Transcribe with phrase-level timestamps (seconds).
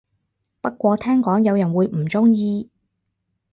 [0.61, 2.71] 不過聽講有人會唔鍾意